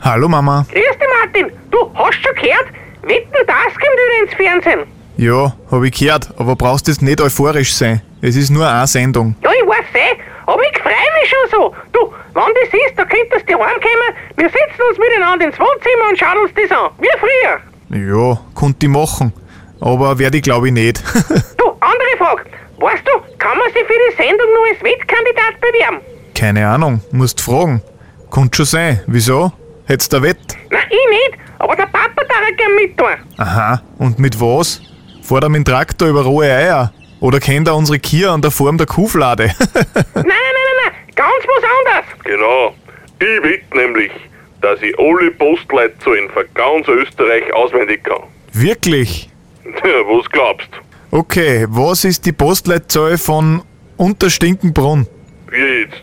Hallo 0.00 0.28
Mama. 0.28 0.64
Grüß 0.70 0.82
dich, 0.98 1.08
Martin. 1.22 1.52
Du 1.70 1.78
hast 1.94 2.14
schon 2.22 2.34
gehört? 2.34 2.66
Wetten, 3.02 3.32
das 3.46 3.72
kommt 3.72 3.96
wieder 3.98 4.22
ins 4.24 4.34
Fernsehen. 4.34 4.86
Ja, 5.16 5.52
hab 5.70 5.82
ich 5.82 5.98
gehört, 5.98 6.28
aber 6.36 6.54
brauchst 6.56 6.86
jetzt 6.88 7.02
nicht 7.02 7.20
euphorisch 7.20 7.74
sein. 7.74 8.00
Es 8.22 8.36
ist 8.36 8.50
nur 8.50 8.68
eine 8.68 8.86
Sendung. 8.86 9.34
Ja, 9.42 9.50
ich 9.50 9.66
weiß 9.68 9.84
eh, 9.94 10.16
aber 10.46 10.62
ich 10.62 10.78
freue 10.78 10.92
mich 10.92 11.30
schon 11.30 11.50
so. 11.60 11.74
Du, 11.92 12.12
wenn 12.34 12.54
das 12.54 12.72
ist, 12.72 12.96
da 12.96 13.04
könntest 13.04 13.48
du 13.48 13.54
heimkommen. 13.54 14.10
Wir 14.36 14.46
setzen 14.48 14.82
uns 14.88 14.98
miteinander 14.98 15.46
ins 15.46 15.58
Wohnzimmer 15.58 16.08
und 16.10 16.18
schauen 16.18 16.38
uns 16.42 16.52
das 16.54 16.70
an. 16.78 16.90
Wie 16.98 17.08
früher. 17.18 18.30
Ja, 18.30 18.38
konnte 18.54 18.86
ich 18.86 18.92
machen. 18.92 19.32
Aber 19.80 20.18
werde 20.18 20.36
ich 20.38 20.42
glaube 20.42 20.68
ich 20.68 20.72
nicht. 20.72 21.02
Du, 21.58 21.64
andere 21.80 22.16
Frage. 22.18 22.44
Weißt 22.78 23.02
du, 23.04 23.36
kann 23.38 23.58
man 23.58 23.66
sich 23.72 23.82
für 23.82 23.92
die 24.10 24.16
Sendung 24.16 24.46
nur 24.54 24.66
als 24.72 24.82
Wettkandidat 24.82 25.60
bewerben? 25.60 26.00
Keine 26.34 26.68
Ahnung, 26.68 27.00
musst 27.10 27.40
fragen. 27.40 27.82
Kommt 28.30 28.54
schon 28.54 28.66
sein. 28.66 29.00
Wieso? 29.06 29.52
Hättest 29.88 30.12
du 30.12 30.20
Wett? 30.20 30.36
Na, 30.70 30.80
ich 30.90 31.08
nicht, 31.30 31.38
aber 31.58 31.74
der 31.74 31.86
Papa 31.86 32.22
darf 32.22 32.56
gern 32.58 32.74
mittun. 32.74 33.06
Aha, 33.38 33.80
und 33.96 34.18
mit 34.18 34.38
was? 34.38 34.82
Fährt 35.22 35.44
er 35.44 35.48
mit 35.48 35.60
dem 35.60 35.64
Traktor 35.64 36.08
über 36.08 36.24
rohe 36.24 36.44
Eier? 36.44 36.92
Oder 37.20 37.40
kennt 37.40 37.68
er 37.68 37.74
unsere 37.74 37.98
Kier 37.98 38.30
an 38.30 38.42
der 38.42 38.50
Form 38.50 38.76
der 38.76 38.86
Kuhflade? 38.86 39.44
Nein, 39.64 40.04
nein, 40.14 40.24
nein, 40.24 40.26
nein, 40.26 40.84
nein, 40.84 41.14
ganz 41.14 41.42
was 41.46 41.64
anderes. 41.78 42.24
Genau. 42.24 42.74
Ich 43.18 43.42
wette 43.42 43.76
nämlich, 43.78 44.12
dass 44.60 44.82
ich 44.82 44.96
alle 44.98 45.30
Postleitzahlen 45.30 46.28
für 46.34 46.44
ganz 46.52 46.86
Österreich 46.86 47.50
auswendig 47.54 48.04
kann. 48.04 48.24
Wirklich? 48.52 49.30
Ja, 49.64 50.04
was 50.06 50.28
glaubst 50.30 50.68
Okay, 51.10 51.64
was 51.70 52.04
ist 52.04 52.26
die 52.26 52.32
Postleitzahl 52.32 53.16
von 53.16 53.62
Unterstinkenbrunn? 53.96 55.06
Wie 55.50 55.80
jetzt? 55.80 56.02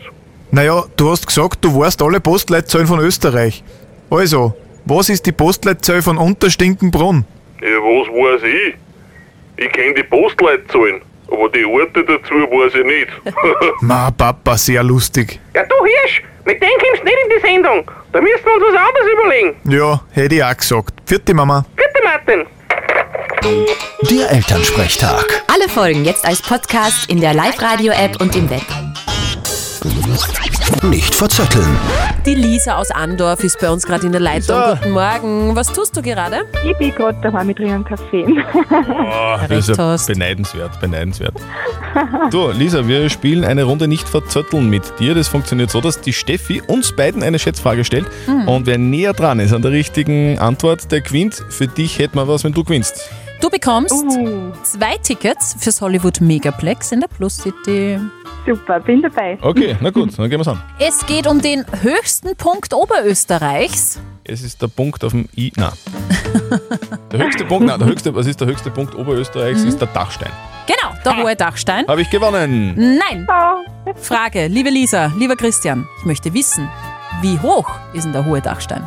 Naja, 0.50 0.84
du 0.96 1.10
hast 1.10 1.26
gesagt, 1.26 1.64
du 1.64 1.78
weißt 1.78 2.00
alle 2.02 2.20
Postleitzahlen 2.20 2.86
von 2.86 3.00
Österreich. 3.00 3.62
Also, 4.10 4.54
was 4.84 5.08
ist 5.08 5.26
die 5.26 5.32
Postleitzahl 5.32 6.02
von 6.02 6.16
Unterstinkenbrunn? 6.18 7.24
Ja, 7.60 7.68
was 7.68 8.08
weiß 8.08 8.42
ich? 8.44 8.74
Ich 9.64 9.72
kenne 9.72 9.94
die 9.94 10.02
Postleitzahlen, 10.04 11.00
aber 11.30 11.48
die 11.48 11.64
Orte 11.64 12.04
dazu 12.04 12.34
weiß 12.34 12.74
ich 12.74 12.84
nicht. 12.84 13.08
Ma, 13.80 14.10
Papa, 14.10 14.56
sehr 14.56 14.82
lustig. 14.82 15.40
Ja, 15.54 15.62
du 15.64 15.74
Hirsch, 15.84 16.22
mit 16.44 16.62
dem 16.62 16.68
kommst 16.78 17.00
du 17.00 17.04
nicht 17.04 17.16
in 17.24 17.30
die 17.36 17.46
Sendung. 17.46 17.90
Da 18.12 18.20
müssen 18.20 18.44
wir 18.44 18.54
uns 18.54 18.64
was 18.72 18.78
anderes 18.78 19.12
überlegen. 19.12 19.56
Ja, 19.64 20.00
hätte 20.12 20.34
ich 20.36 20.44
auch 20.44 20.56
gesagt. 20.56 20.94
Vierte 21.04 21.34
Mama. 21.34 21.64
Bitte, 21.74 22.00
Martin. 22.04 22.46
Der 24.10 24.30
Elternsprechtag. 24.30 25.42
Alle 25.52 25.68
Folgen 25.68 26.04
jetzt 26.04 26.24
als 26.24 26.42
Podcast 26.42 27.08
in 27.10 27.20
der 27.20 27.34
Live-Radio-App 27.34 28.20
und 28.20 28.34
im 28.36 28.48
Web. 28.50 28.62
Nicht 30.90 31.14
verzetteln. 31.14 31.66
Die 32.24 32.34
Lisa 32.34 32.76
aus 32.76 32.90
Andorf 32.90 33.42
ist 33.42 33.58
bei 33.60 33.70
uns 33.70 33.84
gerade 33.86 34.06
in 34.06 34.12
der 34.12 34.20
Leitung. 34.20 34.56
Lisa. 34.56 34.74
Guten 34.74 34.90
Morgen. 34.92 35.56
Was 35.56 35.72
tust 35.72 35.96
du 35.96 36.02
gerade? 36.02 36.44
Ich 36.68 36.76
bin 36.78 36.94
gerade 36.94 37.18
daheim 37.22 37.46
mit 37.48 37.58
ihren 37.58 37.84
Kaffee. 37.84 38.24
Oh, 38.26 39.36
das 39.48 39.68
ist 39.68 39.78
ja 39.78 39.96
beneidenswert, 40.06 40.80
beneidenswert. 40.80 41.34
Du, 42.30 42.50
Lisa, 42.50 42.86
wir 42.86 43.08
spielen 43.10 43.44
eine 43.44 43.64
Runde 43.64 43.88
nicht 43.88 44.08
verzötteln 44.08 44.68
mit 44.70 44.98
dir. 45.00 45.14
Das 45.14 45.28
funktioniert 45.28 45.70
so, 45.70 45.80
dass 45.80 46.00
die 46.00 46.12
Steffi 46.12 46.62
uns 46.66 46.92
beiden 46.94 47.22
eine 47.22 47.38
Schätzfrage 47.38 47.84
stellt 47.84 48.06
Mhm. 48.26 48.48
und 48.48 48.66
wer 48.66 48.78
näher 48.78 49.12
dran 49.12 49.40
ist 49.40 49.52
an 49.52 49.62
der 49.62 49.72
richtigen 49.72 50.38
Antwort, 50.38 50.90
der 50.92 51.00
gewinnt. 51.00 51.42
Für 51.48 51.66
dich 51.66 51.98
hätten 51.98 52.16
wir 52.16 52.28
was, 52.28 52.44
wenn 52.44 52.52
du 52.52 52.62
gewinnst. 52.64 53.08
Du 53.40 53.50
bekommst 53.50 53.94
zwei 54.62 54.96
Tickets 55.02 55.56
fürs 55.58 55.80
Hollywood 55.80 56.20
Megaplex 56.20 56.92
in 56.92 57.00
der 57.00 57.08
Plus 57.08 57.36
City. 57.36 58.00
Super, 58.46 58.80
bin 58.80 59.02
dabei. 59.02 59.38
Okay, 59.42 59.76
na 59.80 59.90
gut, 59.90 60.16
dann 60.18 60.30
gehen 60.30 60.38
wir's 60.38 60.48
an. 60.48 60.62
Es 60.78 61.04
geht 61.06 61.26
um 61.26 61.40
den 61.40 61.64
höchsten 61.82 62.34
Punkt 62.36 62.72
Oberösterreichs. 62.72 64.00
Es 64.24 64.42
ist 64.42 64.62
der 64.62 64.68
Punkt 64.68 65.04
auf 65.04 65.12
dem 65.12 65.28
I. 65.36 65.52
Nein. 65.56 65.72
Der 67.12 67.20
höchste 67.24 67.44
Punkt, 67.44 67.66
nein, 67.66 67.78
der 67.78 67.88
höchste, 67.88 68.14
was 68.14 68.26
ist 68.26 68.40
der 68.40 68.46
höchste 68.48 68.70
Punkt 68.70 68.94
Oberösterreichs? 68.94 69.62
Mhm. 69.62 69.68
Ist 69.68 69.80
der 69.80 69.88
Dachstein. 69.88 70.30
Genau, 70.66 70.94
der 71.04 71.22
hohe 71.22 71.36
Dachstein. 71.36 71.86
Habe 71.86 72.02
ich 72.02 72.10
gewonnen. 72.10 72.74
Nein. 72.76 73.26
Frage, 73.96 74.46
liebe 74.46 74.70
Lisa, 74.70 75.12
lieber 75.16 75.36
Christian, 75.36 75.86
ich 75.98 76.04
möchte 76.04 76.32
wissen, 76.34 76.68
wie 77.20 77.38
hoch 77.40 77.68
ist 77.92 78.04
denn 78.04 78.12
der 78.12 78.24
hohe 78.24 78.40
Dachstein? 78.40 78.82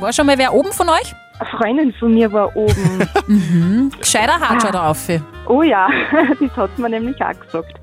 War 0.00 0.12
schon 0.12 0.26
mal 0.26 0.38
wer 0.38 0.54
oben 0.54 0.72
von 0.72 0.88
euch? 0.88 1.14
Eine 1.38 1.48
Freundin 1.50 1.92
von 1.98 2.14
mir 2.14 2.32
war 2.32 2.54
oben. 2.56 3.08
Mhm. 3.28 3.90
Gescheiter 4.00 4.40
Hatscher 4.40 4.72
da 4.72 4.90
auf. 4.90 5.06
oh 5.46 5.62
ja, 5.62 5.86
das 6.40 6.56
hat 6.56 6.78
man 6.78 6.90
nämlich 6.92 7.20
auch 7.22 7.38
gesagt. 7.38 7.74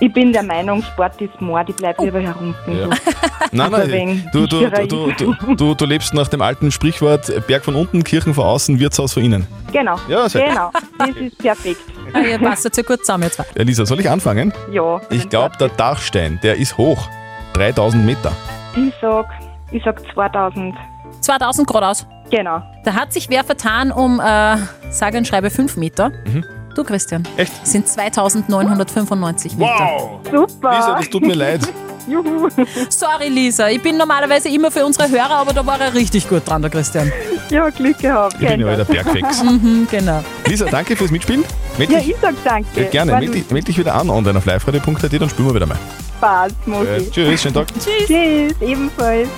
Ich 0.00 0.12
bin 0.12 0.32
der 0.32 0.44
Meinung, 0.44 0.80
Sport 0.82 1.20
ist 1.20 1.40
Mord, 1.40 1.68
ich 1.68 1.74
bleib 1.74 1.98
lieber 2.00 2.20
herunten. 2.20 2.78
Ja. 2.78 2.86
du. 2.86 2.96
Nein, 3.50 3.72
nein, 3.72 4.28
du, 4.32 4.46
du, 4.46 4.68
du, 4.70 4.86
du, 4.86 5.34
du, 5.34 5.54
du, 5.56 5.74
du 5.74 5.84
lebst 5.86 6.14
nach 6.14 6.28
dem 6.28 6.40
alten 6.40 6.70
Sprichwort 6.70 7.32
Berg 7.48 7.64
von 7.64 7.74
unten, 7.74 8.04
Kirchen 8.04 8.32
von 8.34 8.44
außen, 8.44 8.78
Wirtshaus 8.78 9.14
von 9.14 9.24
innen. 9.24 9.44
Genau, 9.72 9.96
Ja, 10.06 10.28
sehr 10.28 10.42
gut. 10.42 10.50
genau, 10.50 10.70
das 10.98 11.08
ist 11.16 11.38
perfekt. 11.38 11.80
Ah, 12.12 12.20
Ihr 12.20 12.38
passt 12.38 12.64
jetzt 12.64 12.76
ja 12.76 12.84
gut 12.84 13.00
zusammen, 13.00 13.28
zwei. 13.32 13.44
Elisa, 13.56 13.84
soll 13.84 13.98
ich 13.98 14.08
anfangen? 14.08 14.52
Ja, 14.70 15.00
Ich 15.10 15.28
glaube, 15.28 15.56
der 15.58 15.68
Dachstein, 15.70 16.38
der 16.44 16.54
ist 16.56 16.78
hoch. 16.78 17.08
3000 17.54 18.04
Meter. 18.06 18.30
ich 18.76 18.92
sag, 19.00 19.26
ich 19.72 19.82
sag 19.82 20.00
2000. 20.14 20.76
2000 21.22 21.66
Grad 21.66 21.82
aus. 21.82 22.06
Genau. 22.30 22.62
Da 22.84 22.94
hat 22.94 23.12
sich 23.12 23.28
wer 23.30 23.44
vertan 23.44 23.90
um, 23.92 24.20
äh, 24.20 24.56
sage 24.90 25.18
und 25.18 25.26
schreibe 25.26 25.50
5 25.50 25.76
Meter. 25.76 26.10
Mhm. 26.26 26.44
Du, 26.74 26.84
Christian. 26.84 27.26
Echt? 27.36 27.66
Sind 27.66 27.88
2995 27.88 29.56
Meter. 29.56 29.70
Wow! 29.70 30.20
Super. 30.30 30.70
Lisa, 30.76 30.96
das 30.98 31.10
tut 31.10 31.22
mir 31.26 31.34
leid. 31.34 31.60
Juhu. 32.08 32.48
Sorry, 32.88 33.28
Lisa. 33.28 33.68
Ich 33.68 33.82
bin 33.82 33.96
normalerweise 33.98 34.48
immer 34.48 34.70
für 34.70 34.86
unsere 34.86 35.08
Hörer, 35.10 35.30
aber 35.40 35.52
da 35.52 35.66
war 35.66 35.78
er 35.80 35.92
richtig 35.92 36.28
gut 36.28 36.48
dran, 36.48 36.62
der 36.62 36.70
Christian. 36.70 37.12
Ja, 37.50 37.68
Glück 37.68 37.98
gehabt. 37.98 38.34
Ich 38.40 38.46
bin 38.48 38.60
ja 38.60 38.72
wieder 38.72 38.84
Bergfex. 38.84 39.42
Mhm, 39.48 39.86
genau. 39.90 40.22
Lisa, 40.46 40.66
danke 40.66 40.96
fürs 40.96 41.10
Mitspielen. 41.10 41.44
Meld 41.76 41.90
Ja, 41.90 41.98
ich 41.98 42.14
sag 42.20 42.34
danke. 42.44 42.80
äh, 42.80 42.84
gerne, 42.86 43.12
meld 43.12 43.34
dich, 43.34 43.50
meld 43.50 43.68
dich 43.68 43.78
wieder 43.78 43.94
an 43.94 44.08
online 44.08 44.38
auf 44.38 44.46
liveradio.at, 44.46 45.12
dann 45.20 45.28
spielen 45.28 45.48
wir 45.48 45.54
wieder 45.54 45.66
mal. 45.66 45.78
Spaß, 46.18 46.52
Mutti. 46.66 46.88
Äh, 46.88 47.10
tschüss, 47.10 47.42
schönen 47.42 47.54
Tag. 47.54 47.68
Tschüss. 47.74 48.06
Tschüss, 48.08 48.52
ebenfalls. 48.60 49.28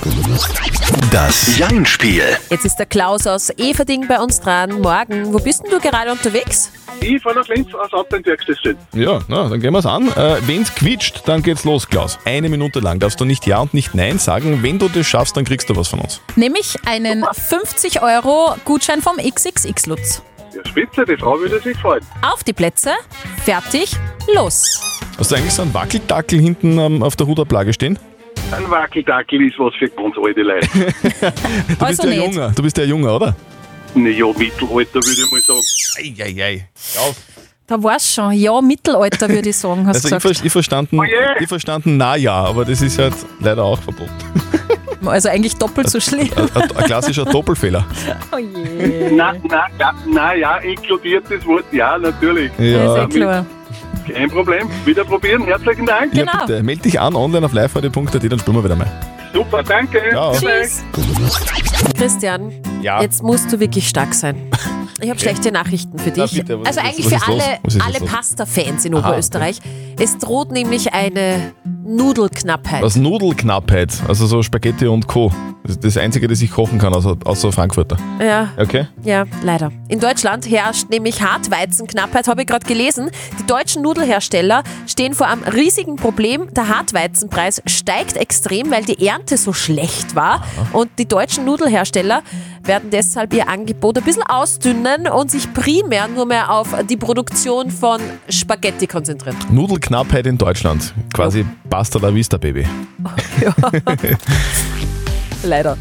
Das 1.13 1.59
Jein-Spiel. 1.59 2.23
Jetzt 2.49 2.65
ist 2.65 2.77
der 2.77 2.87
Klaus 2.87 3.27
aus 3.27 3.51
Everding 3.51 4.09
bei 4.09 4.19
uns 4.19 4.41
dran. 4.41 4.81
Morgen, 4.81 5.33
wo 5.33 5.39
bist 5.39 5.63
denn 5.63 5.71
du 5.71 5.79
gerade 5.79 6.11
unterwegs? 6.11 6.73
Ich 7.03 7.23
fahre 7.23 7.37
nach 7.37 7.49
Linz 7.49 7.69
aus 7.75 7.91
Werkstatt. 7.93 8.77
Ja, 8.95 9.21
na, 9.29 9.49
dann 9.49 9.61
gehen 9.61 9.75
wir's 9.75 9.85
an. 9.85 10.09
Äh, 10.09 10.37
wenn's 10.47 10.75
quietscht, 10.75 11.23
dann 11.27 11.43
geht's 11.43 11.65
los, 11.65 11.87
Klaus. 11.87 12.19
Eine 12.25 12.49
Minute 12.49 12.81
lang 12.81 12.99
darfst 12.99 13.21
du 13.21 13.27
nicht 13.27 13.47
Ja 13.47 13.61
und 13.61 13.75
nicht 13.75 13.95
Nein 13.95 14.19
sagen. 14.19 14.63
Wenn 14.63 14.79
du 14.79 14.89
das 14.89 15.07
schaffst, 15.07 15.37
dann 15.37 15.45
kriegst 15.45 15.69
du 15.69 15.77
was 15.77 15.89
von 15.89 16.01
uns. 16.01 16.23
Nämlich 16.37 16.77
einen 16.87 17.25
50 17.31 18.03
Euro 18.03 18.55
Gutschein 18.65 19.03
vom 19.03 19.17
XXX 19.17 19.87
Lutz. 19.87 20.23
Ja, 20.55 20.67
spitze, 20.69 21.05
die 21.05 21.17
Frau 21.17 21.39
würde 21.39 21.61
sich 21.61 21.77
freuen. 21.79 22.01
Auf 22.23 22.43
die 22.45 22.53
Plätze, 22.53 22.91
fertig, 23.45 23.93
los. 24.35 24.81
Hast 25.19 25.31
du 25.31 25.37
eigentlich 25.37 25.53
so 25.53 25.63
einen 25.63 25.73
Wackeldackel 25.75 26.41
hinten 26.41 26.79
ähm, 26.79 27.03
auf 27.03 27.15
der 27.17 27.27
Hudablage 27.27 27.73
stehen? 27.73 27.99
Ein 28.53 28.69
Wackeldackel 28.71 29.47
ist 29.47 29.59
was 29.59 29.75
für 29.77 29.89
ganz 29.89 30.17
alte 30.23 30.43
Leute. 30.43 30.69
Du 31.79 31.87
bist 31.87 32.03
ja 32.05 32.11
junger, 32.11 32.51
du 32.51 32.63
bist 32.63 32.79
ja 32.79 32.85
junger, 32.85 33.15
oder? 33.15 33.37
naja, 33.95 34.27
Mittelalter 34.27 34.95
würde 34.95 35.21
ich 35.21 35.31
mal 35.31 35.41
sagen. 35.41 35.61
Eieiei. 35.99 36.69
Da 37.67 37.81
war's 37.83 38.13
schon. 38.13 38.33
Ja, 38.33 38.61
Mittelalter 38.61 39.29
würde 39.29 39.49
ich 39.51 39.57
sagen, 39.57 39.87
hast 39.87 39.97
Also 40.05 40.09
du 40.09 40.17
ich, 40.17 40.23
ver 40.23 40.45
ich 40.47 40.53
verstanden, 40.53 41.01
ich 41.39 41.49
verstanden, 41.49 41.97
na 41.97 42.17
ja, 42.17 42.35
aber 42.35 42.65
das 42.65 42.83
ist 42.83 42.99
halt 42.99 43.15
leider 43.39 43.63
auch 43.63 43.81
verboten. 43.81 44.11
Also 45.07 45.29
eigentlich 45.29 45.57
doppelt 45.57 45.89
so 45.91 45.99
schlimm. 46.01 46.29
Ein, 46.37 46.63
ein 46.77 46.85
klassischer 46.85 47.25
Doppelfehler. 47.25 47.85
Oh 48.33 48.37
je. 48.39 49.11
Na, 49.13 49.33
na, 49.49 49.65
ja, 49.79 49.93
na 50.07 50.35
ja, 50.35 50.57
inkludiert 50.59 51.25
das 51.29 51.45
Wort 51.47 51.65
ja, 51.73 51.99
natürlich. 51.99 52.51
Ja. 52.59 52.65
Ja, 52.65 52.97
ist 53.05 53.15
eh 53.17 53.19
klar. 53.19 53.47
Kein 54.13 54.31
Problem. 54.31 54.69
Wieder 54.85 55.05
probieren. 55.05 55.45
Herzlichen 55.45 55.87
Dank. 55.87 56.15
Ja, 56.15 56.25
bitte, 56.47 56.63
meld 56.63 56.85
dich 56.85 57.01
an 57.01 57.15
online 57.17 57.45
auf 57.47 57.53
liveradio.at, 57.53 58.15
dann 58.15 58.39
spielen 58.39 58.57
wir 58.57 58.65
wieder 58.65 58.77
mal. 58.77 58.91
Super, 59.33 59.63
danke. 59.63 60.01
Ciao. 60.11 60.33
Tschüss. 60.33 60.83
Christian, 61.97 62.53
Ja. 62.83 63.01
jetzt 63.03 63.23
musst 63.23 63.53
du 63.53 63.61
wirklich 63.61 63.89
stark 63.89 64.15
sein. 64.15 64.37
Ich 65.01 65.09
habe 65.09 65.19
schlechte 65.19 65.51
Nachrichten 65.51 65.99
für 65.99 66.11
Na 66.15 66.25
dich. 66.27 66.35
bitte, 66.37 66.59
also 66.65 66.69
ist- 66.69 66.79
eigentlich 66.79 67.09
für 67.09 67.27
alle, 67.27 67.43
alle? 67.85 68.01
Pasta-Fans 68.07 68.85
in 68.85 68.95
Aha, 68.95 69.09
Oberösterreich. 69.09 69.61
Es 69.99 70.19
droht 70.19 70.51
nämlich 70.53 70.93
eine 70.93 71.53
Nudelknappheit. 71.83 72.83
Was 72.83 72.97
Nudelknappheit, 72.97 74.03
also 74.07 74.27
so 74.27 74.43
Spaghetti 74.43 74.87
und 74.87 75.07
Co. 75.07 75.33
Das 75.63 75.73
ist 75.73 75.85
das 75.85 75.97
Einzige, 75.97 76.27
das 76.29 76.41
ich 76.41 76.51
kochen 76.51 76.79
kann, 76.79 76.95
außer, 76.95 77.17
außer 77.25 77.53
Frankfurter. 77.53 77.97
Ja. 78.21 78.51
Okay? 78.59 78.87
Ja, 79.03 79.25
leider. 79.43 79.71
In 79.89 80.01
Deutschland 80.01 80.49
herrscht 80.51 80.89
nämlich 80.91 81.23
Hartweizenknappheit, 81.23 82.29
habe 82.29 82.43
ich 82.43 82.47
gerade 82.47 82.67
gelesen. 82.67 83.11
Die 83.39 83.47
deutschen 83.47 83.83
Nudelhersteller 83.83 84.63
stehen 84.87 85.15
vor 85.15 85.27
einem 85.27 85.43
riesigen 85.45 85.97
Problem. 85.97 86.53
Der 86.55 86.69
Hartweizenpreis 86.69 87.63
steigt 87.67 88.17
extrem, 88.17 88.71
weil 88.71 88.85
die 88.85 89.07
Ernte 89.07 89.37
so 89.37 89.53
schlecht 89.53 90.15
war. 90.15 90.45
Und 90.73 90.91
die 90.99 91.07
deutschen 91.07 91.45
Nudelhersteller 91.45 92.23
werden 92.63 92.91
deshalb 92.91 93.33
ihr 93.35 93.49
Angebot 93.49 93.99
ein 93.99 94.05
bisschen 94.05 94.23
ausdünnen 94.23 95.09
und 95.09 95.31
sich 95.31 95.53
primär 95.53 96.09
nur 96.09 96.27
mehr 96.27 96.51
auf 96.51 96.69
die 96.89 96.97
Produktion 96.97 97.71
von 97.71 98.01
Spaghetti 98.29 98.87
konzentrieren. 98.87 99.37
Nudelknappheit 99.51 100.27
in 100.27 100.39
Deutschland. 100.39 100.95
Quasi 101.13 101.45
Basta 101.71 101.99
la 102.01 102.13
Vista, 102.15 102.37
Baby. 102.37 102.67
Leider. 105.43 105.77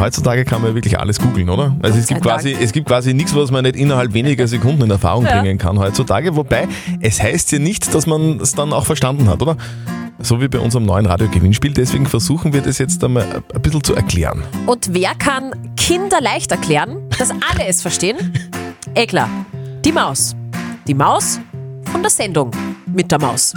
Heutzutage 0.00 0.44
kann 0.44 0.60
man 0.62 0.70
ja 0.70 0.74
wirklich 0.74 0.98
alles 0.98 1.18
googeln, 1.18 1.48
oder? 1.50 1.76
Also 1.82 1.98
es 1.98 2.06
gibt, 2.06 2.22
quasi, 2.22 2.52
es 2.58 2.72
gibt 2.72 2.86
quasi 2.86 3.14
nichts, 3.14 3.34
was 3.34 3.50
man 3.50 3.64
nicht 3.64 3.76
innerhalb 3.76 4.12
weniger 4.14 4.46
Sekunden 4.46 4.82
in 4.82 4.90
Erfahrung 4.90 5.24
Ja. 5.26 5.40
bringen 5.40 5.58
kann 5.58 5.78
heutzutage. 5.78 6.36
Wobei, 6.36 6.68
es 7.00 7.22
heißt 7.22 7.52
ja 7.52 7.58
nicht, 7.58 7.92
dass 7.94 8.06
man 8.06 8.40
es 8.40 8.52
dann 8.52 8.72
auch 8.72 8.86
verstanden 8.86 9.28
hat, 9.28 9.42
oder? 9.42 9.56
So 10.20 10.40
wie 10.40 10.48
bei 10.48 10.60
unserem 10.60 10.86
neuen 10.86 11.06
Radio-Gewinnspiel. 11.06 11.72
Deswegen 11.74 12.06
versuchen 12.06 12.52
wir 12.52 12.62
das 12.62 12.78
jetzt 12.78 13.02
einmal 13.02 13.42
ein 13.54 13.62
bisschen 13.62 13.82
zu 13.82 13.94
erklären. 13.94 14.42
Und 14.66 14.94
wer 14.94 15.14
kann 15.16 15.74
Kinder 15.76 16.20
leicht 16.20 16.52
erklären, 16.52 16.98
dass 17.18 17.30
alle 17.30 17.66
es 17.66 17.82
verstehen? 17.82 18.32
Eh 18.94 19.06
klar, 19.06 19.28
die 19.84 19.92
Maus. 19.92 20.36
Die 20.86 20.94
Maus 20.94 21.40
von 21.94 22.02
der 22.02 22.10
Sendung 22.10 22.50
mit 22.86 23.12
der 23.12 23.20
Maus. 23.20 23.54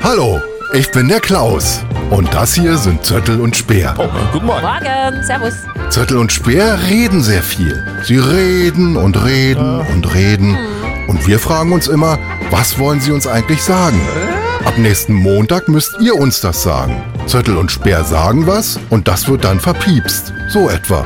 Hallo, 0.00 0.40
ich 0.74 0.92
bin 0.92 1.08
der 1.08 1.18
Klaus. 1.18 1.80
Und 2.08 2.32
das 2.32 2.54
hier 2.54 2.76
sind 2.76 3.04
Zöttel 3.04 3.40
und 3.40 3.56
Speer. 3.56 3.96
Oh, 3.98 4.06
guten 4.32 4.46
Morgen. 4.46 4.62
Morgen, 4.62 5.24
Servus. 5.24 5.54
Zöttel 5.90 6.18
und 6.18 6.30
Speer 6.30 6.78
reden 6.88 7.20
sehr 7.20 7.42
viel. 7.42 7.84
Sie 8.04 8.18
reden 8.18 8.96
und 8.96 9.24
reden 9.24 9.80
und 9.92 10.14
reden. 10.14 10.56
Und 11.08 11.26
wir 11.26 11.40
fragen 11.40 11.72
uns 11.72 11.88
immer, 11.88 12.16
was 12.50 12.78
wollen 12.78 13.00
sie 13.00 13.10
uns 13.10 13.26
eigentlich 13.26 13.60
sagen? 13.60 14.00
Ab 14.64 14.78
nächsten 14.78 15.12
Montag 15.12 15.68
müsst 15.68 15.96
ihr 16.00 16.14
uns 16.14 16.40
das 16.40 16.62
sagen. 16.62 17.02
Zöttel 17.26 17.56
und 17.56 17.72
Speer 17.72 18.04
sagen 18.04 18.46
was 18.46 18.78
und 18.90 19.08
das 19.08 19.26
wird 19.26 19.42
dann 19.42 19.58
verpiepst. 19.58 20.32
So 20.48 20.70
etwa. 20.70 21.04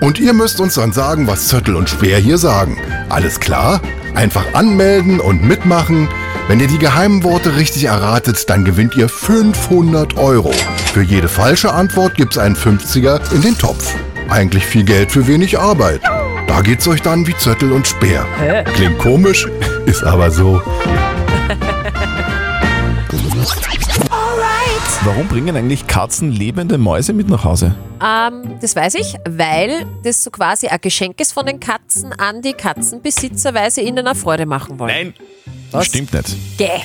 Und 0.00 0.20
ihr 0.20 0.32
müsst 0.32 0.60
uns 0.60 0.74
dann 0.74 0.92
sagen, 0.92 1.26
was 1.26 1.48
Zöttel 1.48 1.74
und 1.74 1.88
Speer 1.88 2.18
hier 2.18 2.38
sagen. 2.38 2.78
Alles 3.08 3.40
klar? 3.40 3.80
Einfach 4.14 4.54
anmelden 4.54 5.20
und 5.20 5.44
mitmachen. 5.44 6.08
Wenn 6.48 6.60
ihr 6.60 6.66
die 6.66 6.78
geheimen 6.78 7.24
Worte 7.24 7.56
richtig 7.56 7.84
erratet, 7.84 8.48
dann 8.48 8.64
gewinnt 8.64 8.96
ihr 8.96 9.08
500 9.08 10.16
Euro. 10.16 10.52
Für 10.92 11.02
jede 11.02 11.28
falsche 11.28 11.72
Antwort 11.72 12.14
gibt's 12.14 12.38
einen 12.38 12.56
50er 12.56 13.32
in 13.34 13.42
den 13.42 13.58
Topf. 13.58 13.94
Eigentlich 14.28 14.66
viel 14.66 14.84
Geld 14.84 15.12
für 15.12 15.26
wenig 15.26 15.58
Arbeit. 15.58 16.00
Da 16.46 16.62
geht's 16.62 16.88
euch 16.88 17.02
dann 17.02 17.26
wie 17.26 17.36
Zöttel 17.36 17.72
und 17.72 17.86
Speer. 17.86 18.24
Klingt 18.74 18.98
komisch, 18.98 19.46
ist 19.86 20.02
aber 20.04 20.30
so. 20.30 20.62
Warum 25.08 25.26
bringen 25.26 25.56
eigentlich 25.56 25.86
Katzen 25.86 26.30
lebende 26.32 26.76
Mäuse 26.76 27.14
mit 27.14 27.30
nach 27.30 27.42
Hause? 27.42 27.74
Ähm, 28.04 28.58
das 28.60 28.76
weiß 28.76 28.94
ich, 28.96 29.14
weil 29.26 29.86
das 30.02 30.22
so 30.22 30.30
quasi 30.30 30.66
ein 30.66 30.78
Geschenk 30.82 31.18
ist 31.18 31.32
von 31.32 31.46
den 31.46 31.60
Katzen 31.60 32.12
an 32.12 32.42
die 32.42 32.52
Katzenbesitzer, 32.52 33.54
weil 33.54 33.70
sie 33.70 33.80
ihnen 33.80 34.06
eine 34.06 34.14
Freude 34.14 34.44
machen 34.44 34.78
wollen. 34.78 34.90
Nein. 34.90 35.14
Was? 35.70 35.86
Stimmt 35.86 36.12
nicht. 36.12 36.36
Gäh. 36.58 36.82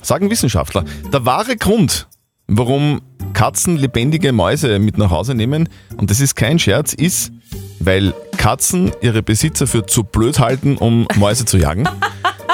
Sagen 0.00 0.30
Wissenschaftler. 0.30 0.82
Der 1.12 1.26
wahre 1.26 1.58
Grund, 1.58 2.08
warum 2.46 3.02
Katzen 3.34 3.76
lebendige 3.76 4.32
Mäuse 4.32 4.78
mit 4.78 4.96
nach 4.96 5.10
Hause 5.10 5.34
nehmen, 5.34 5.68
und 5.98 6.10
das 6.10 6.20
ist 6.20 6.36
kein 6.36 6.58
Scherz, 6.58 6.94
ist, 6.94 7.32
weil 7.80 8.14
Katzen 8.38 8.92
ihre 9.02 9.22
Besitzer 9.22 9.66
für 9.66 9.84
zu 9.84 10.04
blöd 10.04 10.38
halten, 10.38 10.78
um 10.78 11.06
Mäuse 11.16 11.44
zu 11.44 11.58
jagen. 11.58 11.86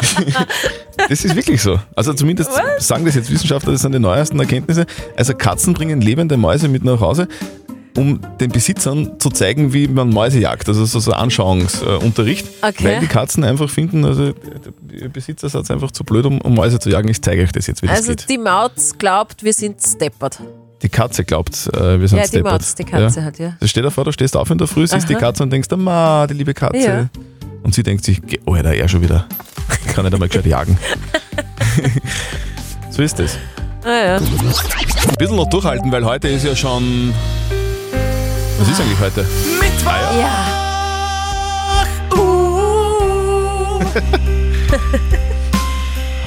Das 1.09 1.25
ist 1.25 1.35
wirklich 1.37 1.61
so. 1.63 1.79
Also 1.95 2.13
zumindest 2.15 2.51
sagen 2.79 3.05
das 3.05 3.15
jetzt 3.15 3.31
Wissenschaftler, 3.31 3.73
das 3.73 3.83
sind 3.83 3.93
die 3.93 3.99
neuesten 3.99 4.39
Erkenntnisse. 4.41 4.87
Also 5.17 5.35
Katzen 5.35 5.75
bringen 5.75 6.01
lebende 6.01 6.37
Mäuse 6.37 6.69
mit 6.69 6.85
nach 6.85 7.01
Hause, 7.01 7.29
um 7.97 8.21
den 8.41 8.51
Besitzern 8.51 9.13
zu 9.21 9.31
zeigen, 9.31 9.73
wie 9.73 9.87
man 9.87 10.09
Mäuse 10.11 10.39
jagt. 10.41 10.67
Also 10.69 10.85
so, 10.85 10.99
so 10.99 11.13
Anschauungsunterricht. 11.13 12.47
Okay. 12.63 12.85
Weil 12.85 13.01
die 13.01 13.07
Katzen 13.07 13.45
einfach 13.45 13.69
finden, 13.71 14.05
also 14.05 14.33
ihr 14.93 15.09
Besitzer 15.09 15.49
seid 15.49 15.71
einfach 15.71 15.91
zu 15.91 16.05
blöd, 16.05 16.27
um, 16.27 16.41
um 16.41 16.55
Mäuse 16.55 16.79
zu 16.79 16.91
jagen. 16.91 17.09
Ich 17.09 17.21
zeige 17.23 17.43
euch 17.43 17.53
das 17.53 17.67
jetzt, 17.67 17.83
wie 17.83 17.87
das 17.87 17.99
Also 17.99 18.13
geht. 18.13 18.29
die 18.29 18.39
Maus 18.39 18.95
glaubt, 18.99 19.43
wir 19.45 19.53
sind 19.53 19.81
steppert. 19.81 20.39
Die 20.83 20.89
Katze 20.89 21.25
glaubt, 21.25 21.69
äh, 21.75 22.01
wir 22.01 22.09
sind 22.09 22.19
Ja, 22.19 22.25
die 22.25 22.29
steppert. 22.29 22.53
Maus, 22.61 22.75
die 22.75 22.85
Katze 22.85 23.25
hat, 23.25 23.39
ja. 23.39 23.49
Also 23.61 23.67
stell 23.69 23.83
dir 23.85 23.91
vor, 23.91 24.05
du 24.05 24.13
stehst 24.13 24.37
auf 24.37 24.51
in 24.51 24.59
der 24.59 24.67
Früh, 24.67 24.87
siehst 24.87 25.09
die 25.09 25.15
Aha. 25.15 25.21
Katze 25.21 25.43
und 25.43 25.51
denkst, 25.53 25.69
ma, 25.77 26.27
die 26.27 26.35
liebe 26.35 26.53
Katze. 26.53 26.79
Ja. 26.79 27.09
Und 27.63 27.75
sie 27.75 27.83
denkt 27.83 28.05
sich, 28.05 28.21
"Geh, 28.27 28.41
oh, 28.45 28.55
er 28.55 28.89
schon 28.89 29.01
wieder. 29.03 29.27
Ich 29.87 29.95
kann 29.95 30.05
nicht 30.05 30.15
einmal 30.15 30.29
gescheit 30.29 30.47
jagen. 30.47 30.79
so 32.91 33.03
ist 33.03 33.19
es. 33.21 33.39
Ah, 33.85 33.91
ja. 33.91 34.17
Ein 34.17 34.25
bisschen 35.19 35.37
noch 35.37 35.49
durchhalten, 35.49 35.93
weil 35.93 36.05
heute 36.05 36.29
ist 36.29 36.45
ja 36.45 36.57
schon. 36.57 37.15
Was 38.59 38.69
ist 38.69 38.81
eigentlich 38.81 39.01
heute? 39.01 39.27
Mittwoch. 39.61 39.91
Ah, 39.91 40.15
ja. 40.19 40.57
Uh. 42.17 43.81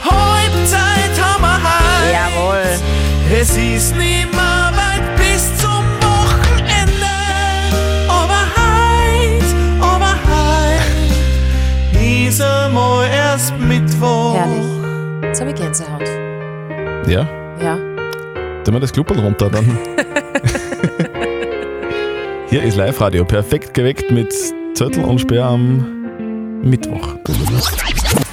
Halbzeit 0.03 1.21
haben 1.21 1.41
wir 1.41 1.63
halt. 1.63 2.13
Jawohl. 2.13 2.79
Es 3.33 3.49
ist 3.57 3.95
nicht 3.95 4.36
Ja? 17.07 17.25
Ja. 17.61 17.77
Tun 18.63 18.73
wir 18.73 18.79
das 18.81 18.91
Kluppel 18.91 19.17
runter 19.19 19.49
dann. 19.49 19.65
Hier 22.49 22.63
ist 22.63 22.75
Live-Radio, 22.75 23.23
perfekt 23.23 23.73
geweckt 23.73 24.11
mit 24.11 24.33
Zettel 24.73 25.05
und 25.05 25.19
Sperr 25.19 25.45
am 25.45 26.61
Mittwoch. 26.61 27.15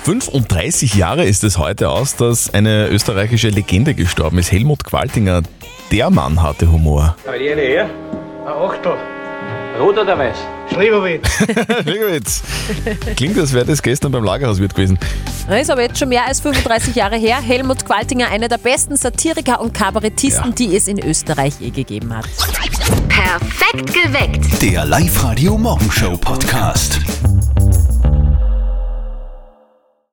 35 0.02 0.94
Jahre 0.94 1.24
ist 1.24 1.44
es 1.44 1.56
heute 1.56 1.88
aus, 1.88 2.16
dass 2.16 2.52
eine 2.52 2.88
österreichische 2.88 3.48
Legende 3.48 3.94
gestorben 3.94 4.38
ist. 4.38 4.50
Helmut 4.50 4.82
Qualtinger, 4.84 5.42
der 5.92 6.10
Mann 6.10 6.42
hatte 6.42 6.70
Humor. 6.70 7.16
Aber 7.26 7.38
die 7.38 7.50
eine 7.50 7.62
her. 7.62 7.88
Ein 8.44 8.52
Achtel. 8.52 8.96
Rot 9.78 9.98
oder 9.98 10.16
weiß? 10.16 10.36
Schliebowitz. 10.72 11.28
Schliebowitz. 11.82 12.42
Klingt, 13.16 13.38
als 13.38 13.52
wäre 13.52 13.64
das 13.64 13.82
gestern 13.82 14.12
beim 14.12 14.22
Lagerhauswirt 14.22 14.74
gewesen. 14.74 14.98
Das 15.48 15.62
ist 15.62 15.70
aber 15.70 15.82
jetzt 15.82 15.98
schon 15.98 16.08
mehr 16.08 16.26
als 16.26 16.40
35 16.40 16.94
Jahre 16.94 17.16
her. 17.16 17.36
Helmut 17.40 17.84
Qualtinger, 17.84 18.28
einer 18.28 18.48
der 18.48 18.58
besten 18.58 18.96
Satiriker 18.96 19.60
und 19.60 19.74
Kabarettisten, 19.74 20.54
die 20.54 20.76
es 20.76 20.86
in 20.86 21.04
Österreich 21.04 21.54
je 21.58 21.70
gegeben 21.70 22.16
hat. 22.16 22.26
Perfekt 23.08 23.92
geweckt. 23.92 24.62
Der 24.62 24.84
Live-Radio 24.84 25.58
Morgenshow 25.58 26.16
Podcast. 26.16 27.00